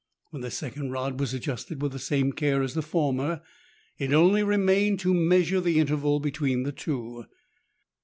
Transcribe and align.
When 0.31 0.41
the 0.41 0.49
second 0.49 0.89
rod 0.89 1.19
was 1.19 1.31
adjusted 1.31 1.79
with 1.79 1.91
the 1.91 1.99
same 1.99 2.31
care 2.33 2.63
as 2.63 2.73
the 2.73 2.81
former, 2.81 3.43
it 3.99 4.11
only 4.11 4.41
remained 4.41 4.99
to 5.01 5.13
measure 5.13 5.61
the 5.61 5.77
interval 5.77 6.19
between 6.19 6.63
the 6.63 6.71
two. 6.71 7.25